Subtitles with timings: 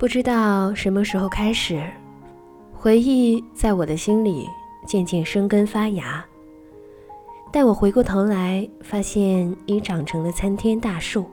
[0.00, 1.78] 不知道什么时候开始，
[2.72, 4.48] 回忆在我的心里
[4.86, 6.24] 渐渐生根发芽。
[7.52, 11.26] 待我回过头来，发现已长成了参天大树。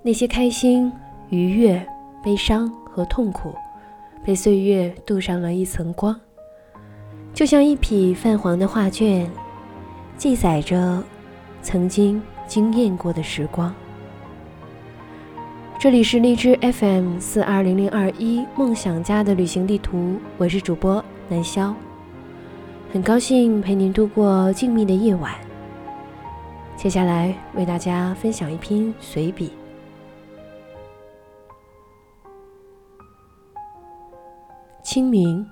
[0.00, 0.90] 那些开心、
[1.28, 1.86] 愉悦、
[2.24, 3.54] 悲伤和痛苦，
[4.24, 6.18] 被岁月镀上了一层光，
[7.34, 9.30] 就像一匹泛黄的画卷，
[10.16, 11.04] 记载着
[11.60, 13.74] 曾经惊艳过的时光。
[15.80, 21.72] 这里是荔枝 FM 四二零零二一梦想家的旅行地图，我是主播南潇，
[22.92, 25.32] 很高兴陪您度过静谧的夜晚。
[26.74, 29.52] 接下来为大家分享一篇随笔。
[34.82, 35.46] 清明，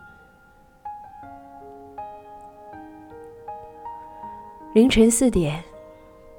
[4.74, 5.62] 凌晨四点，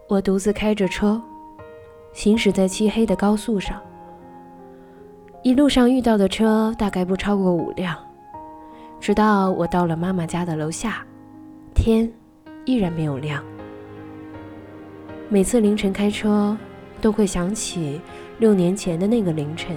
[0.09, 1.21] 我独自开着车，
[2.13, 3.79] 行驶在漆黑的高速上。
[5.43, 7.95] 一路上遇到的车大概不超过五辆，
[8.99, 11.05] 直到我到了妈妈家的楼下，
[11.73, 12.11] 天
[12.65, 13.43] 依然没有亮。
[15.29, 16.57] 每次凌晨开车，
[16.99, 18.01] 都会想起
[18.39, 19.75] 六年前的那个凌晨，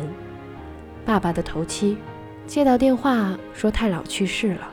[1.05, 1.97] 爸爸的头七。
[2.47, 4.69] 接到电话说太老去世了，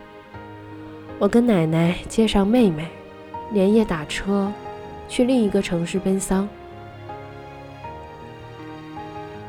[1.19, 2.87] 我跟奶奶接上妹妹，
[3.51, 4.51] 连夜打车
[5.07, 6.49] 去另一个城市奔丧。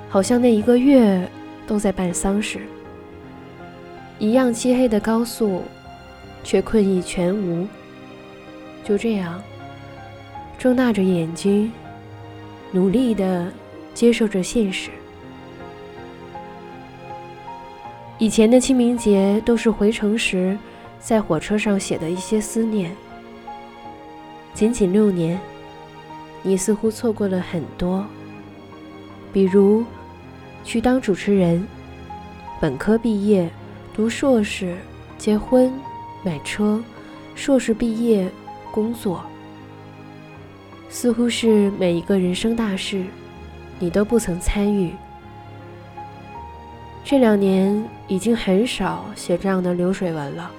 [0.09, 1.29] 好像那一个月
[1.67, 2.61] 都在办丧事，
[4.19, 5.63] 一样漆黑的高速，
[6.43, 7.67] 却困意全无。
[8.83, 9.43] 就这样，
[10.59, 11.71] 睁大着眼睛，
[12.73, 13.53] 努力的
[13.93, 14.91] 接受着现实。
[18.17, 20.59] 以前的清明节都是回城时
[20.99, 22.91] 在火车上写的一些思念。
[24.55, 25.39] 仅仅六年，
[26.43, 28.05] 你似乎错过了很多，
[29.33, 29.85] 比如
[30.65, 31.67] 去当主持人，
[32.61, 33.51] 本科毕业，
[33.95, 34.77] 读硕士，
[35.17, 35.73] 结婚，
[36.23, 36.83] 买车，
[37.35, 38.31] 硕士毕业，
[38.71, 39.25] 工作，
[40.91, 43.05] 似乎是每一个人生大事，
[43.79, 44.93] 你都不曾参与。
[47.03, 50.51] 这两年已经很少写这样的流水文了。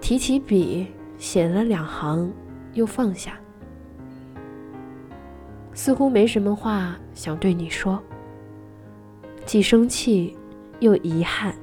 [0.00, 0.86] 提起笔，
[1.18, 2.30] 写了两行，
[2.74, 3.32] 又放下，
[5.72, 8.00] 似乎没什么话想对你说，
[9.44, 10.36] 既生气
[10.80, 11.54] 又遗憾。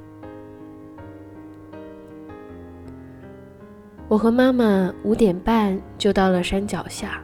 [4.08, 7.24] 我和妈妈五点半就到了山脚下，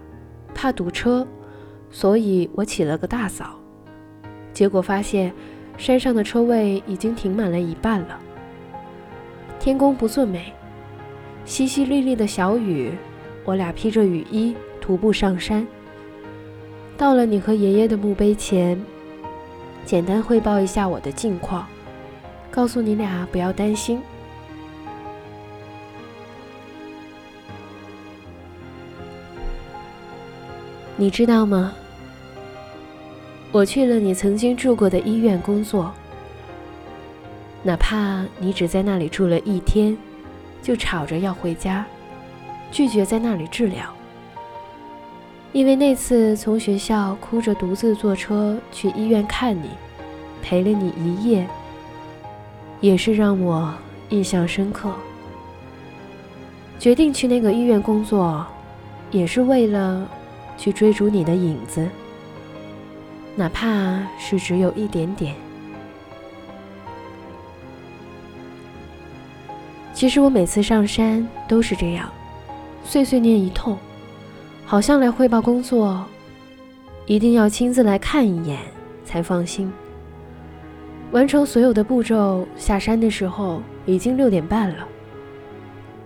[0.54, 1.28] 怕堵车，
[1.90, 3.60] 所以我起了个大早，
[4.54, 5.34] 结果发现。
[5.78, 8.20] 山上的车位已经停满了一半了。
[9.60, 10.52] 天公不作美，
[11.46, 12.92] 淅淅沥沥的小雨，
[13.46, 15.68] 我俩披着雨衣徒步上山。
[16.98, 18.84] 到了你和爷爷的墓碑前，
[19.88, 21.66] 简单汇报一下我的近况，
[22.52, 24.02] 告诉你俩不要担心。
[30.98, 31.74] 你知道吗？
[33.54, 35.94] 我去了你曾经住过的医院工作，
[37.64, 39.98] 哪怕你只在那里住了一天，
[40.62, 41.86] 就吵着要回家，
[42.74, 43.97] 拒绝在那里治疗。
[45.54, 49.70] 因为那次从学校哭着独自坐车去医院看你，
[50.42, 51.48] 陪了你一夜，
[52.80, 53.74] 也是让我
[54.10, 54.92] 印象深刻。
[56.78, 58.46] 决定去那个医院工作，
[59.10, 60.08] 也是为了
[60.58, 61.88] 去追逐你的影子。
[63.36, 65.34] 哪怕是只有一点点。
[69.94, 72.08] 其实我每次上山都是这样，
[72.84, 73.76] 碎碎念一通，
[74.70, 76.04] 好像来汇报工作，
[77.06, 78.60] 一定要亲自来看一眼
[79.06, 79.72] 才放心。
[81.12, 84.86] 完成所有的步骤，下山的时候已经六点半了，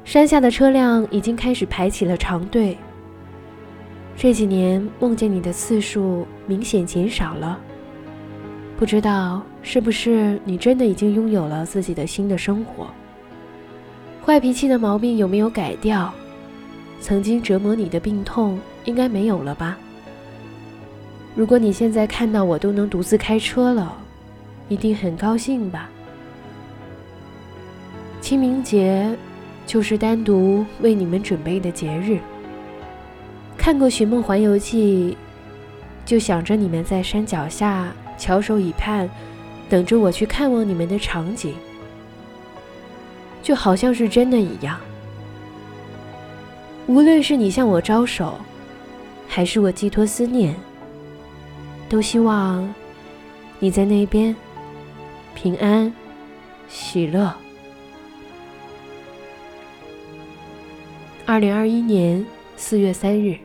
[0.06, 2.78] 山下的车辆已经开始排起了长队。
[4.16, 7.60] 这几年梦见你的次数明显减少了，
[8.78, 12.86] 不知道是不是你真的已经拥有了自己的新的生活？
[14.24, 16.14] 坏脾气的毛病有没有改掉？
[17.02, 19.78] 曾经折磨你的病痛应该没有了吧？
[21.36, 23.98] 如果你现在看到我都能独自开车了，
[24.70, 25.90] 一定很高兴吧？
[28.22, 29.18] 清明节
[29.66, 32.20] 就是单独为你们准备的节日。
[33.58, 35.18] 看过《寻梦环游记》，
[36.08, 39.10] 就想着你们在山脚下翘首以盼，
[39.70, 41.56] 等着我去看望你们的场景，
[43.42, 44.80] 就好像是真的一样。
[46.92, 48.38] 无论是你向我招手，
[49.26, 50.54] 还是我寄托思念，
[51.88, 52.68] 都希望
[53.60, 54.36] 你在那边
[55.34, 55.92] 平安、
[56.68, 57.34] 喜乐。
[61.26, 62.26] 二零二一年
[62.58, 63.38] 四月三日。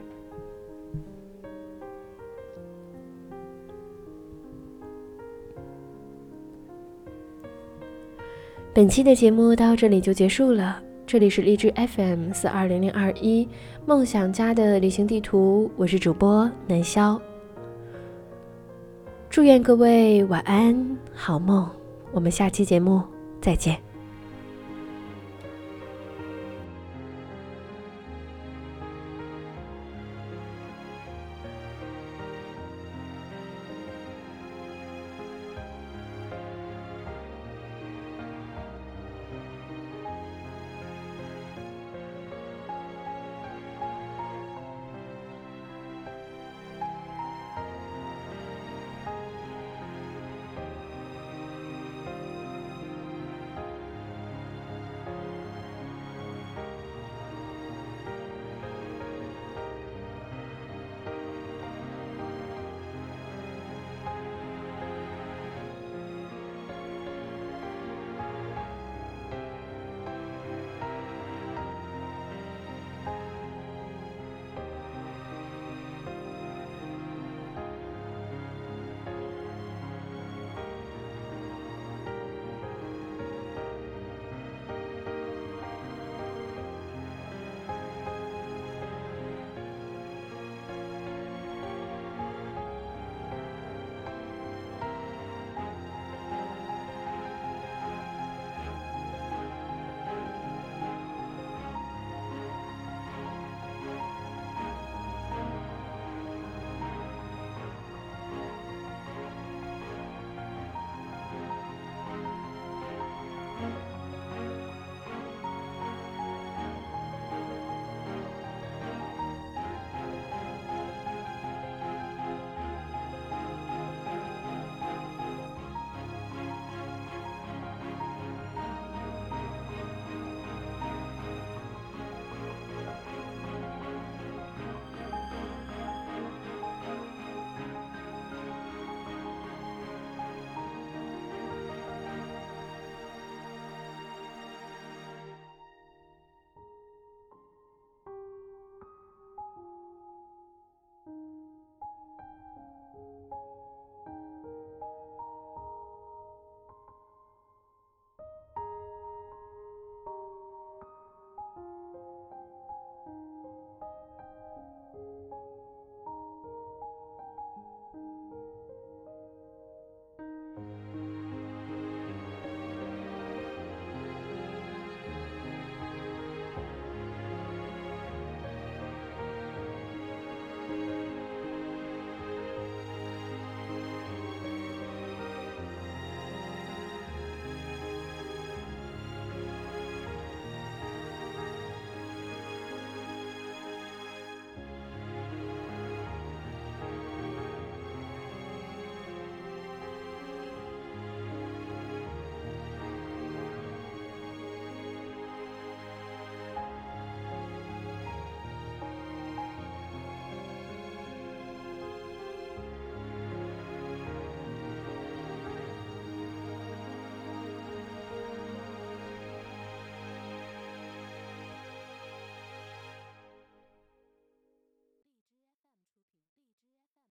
[8.75, 10.82] 本期的节目到这里就结束了。
[11.06, 13.48] 这里是荔枝 FM 四二零零二一
[13.86, 17.16] 梦想家的旅行地图，我是主播南潇。
[19.30, 21.70] 祝愿各位晚安，好梦。
[22.10, 23.00] 我们下期节目
[23.40, 23.85] 再见。